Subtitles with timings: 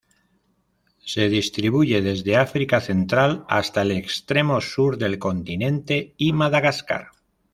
[1.05, 7.09] Se distribuye desde África central hasta el extremo sur del continente y Madagascar.